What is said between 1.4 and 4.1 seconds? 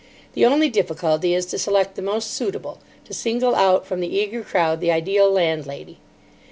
to select the most suitable, to single out from the